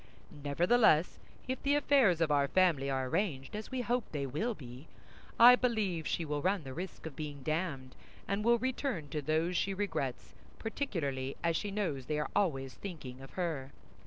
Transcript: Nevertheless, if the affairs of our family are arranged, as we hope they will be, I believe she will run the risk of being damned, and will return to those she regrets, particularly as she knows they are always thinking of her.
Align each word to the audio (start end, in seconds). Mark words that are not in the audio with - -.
Nevertheless, 0.31 1.19
if 1.47 1.61
the 1.61 1.75
affairs 1.75 2.21
of 2.21 2.31
our 2.31 2.47
family 2.47 2.89
are 2.89 3.07
arranged, 3.07 3.55
as 3.55 3.69
we 3.69 3.81
hope 3.81 4.03
they 4.11 4.25
will 4.25 4.55
be, 4.55 4.87
I 5.39 5.55
believe 5.55 6.07
she 6.07 6.25
will 6.25 6.41
run 6.41 6.63
the 6.63 6.73
risk 6.73 7.05
of 7.05 7.15
being 7.15 7.43
damned, 7.43 7.95
and 8.27 8.43
will 8.43 8.57
return 8.57 9.09
to 9.09 9.21
those 9.21 9.55
she 9.55 9.75
regrets, 9.75 10.33
particularly 10.57 11.37
as 11.43 11.55
she 11.55 11.69
knows 11.69 12.07
they 12.07 12.17
are 12.17 12.31
always 12.35 12.73
thinking 12.73 13.21
of 13.21 13.33
her. 13.33 13.71